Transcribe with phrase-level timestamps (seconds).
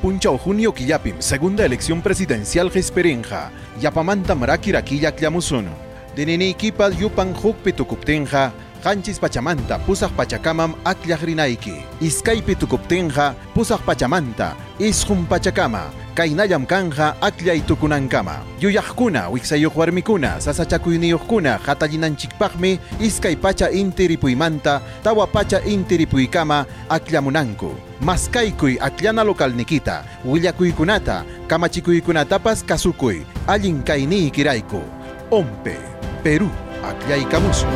[0.00, 3.50] Puncha junio quillapim, segunda elección presidencial Gesperinja.
[3.80, 5.70] Yapamanta marakiraquilla clamusuno.
[6.14, 6.54] Denene
[6.96, 8.52] yupan hukpe tukuptenja,
[8.86, 11.82] Hanchis Pachamanta, Pusaq Pachakamam Aklajrinaiki.
[12.00, 18.46] Iskaypi tukuptenja, Pusaq Pachamanta, Ishum Pachakama, Kainayam Kanja Aklay Tukunankama.
[18.60, 27.74] Yuyajkuna, Wixayuq warmikuna, Sasachakuyniuqkuna, Hatallinanchikpaqmi, Iskay Pacha Intiripuymanta, Tawa Pacha Intiripuykama, Aklamunanku.
[28.00, 34.80] Maskaykuy Akllana Localnikita, Willakuykunata, Kamachikuykunatapas Kasukuy, Allin Kaini Kiraiku.
[35.32, 35.74] Ompe,
[36.22, 36.46] Perú,
[36.86, 37.66] Aklaykamusu.